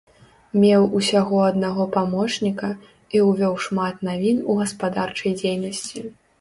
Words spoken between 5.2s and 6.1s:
дзейнасці.